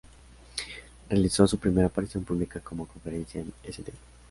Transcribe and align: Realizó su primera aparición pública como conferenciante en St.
Realizó 1.09 1.45
su 1.47 1.59
primera 1.59 1.85
aparición 1.85 2.23
pública 2.23 2.59
como 2.59 2.87
conferenciante 2.87 3.51
en 3.63 3.69
St. 3.69 3.91